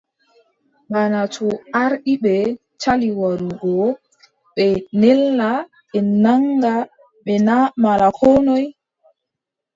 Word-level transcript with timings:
Bana 0.91 1.19
to 1.33 1.45
ardiiɓe 1.83 2.35
cali 2.81 3.09
warugo, 3.19 3.73
ɓe 4.55 4.67
nela 5.01 5.49
ɓe 5.91 5.99
naŋga 6.23 6.73
ɓe 7.25 7.33
na 7.47 7.55
malla 7.81 8.07
koo 8.17 8.37
noy? 8.45 8.65